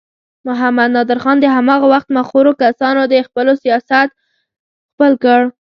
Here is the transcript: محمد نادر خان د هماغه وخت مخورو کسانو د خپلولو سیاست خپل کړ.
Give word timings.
محمد 0.47 0.89
نادر 0.95 1.17
خان 1.23 1.37
د 1.41 1.45
هماغه 1.55 1.87
وخت 1.93 2.07
مخورو 2.17 2.51
کسانو 2.61 3.01
د 3.07 3.13
خپلولو 3.27 3.53
سیاست 3.63 4.09
خپل 4.91 5.11
کړ. 5.23 5.41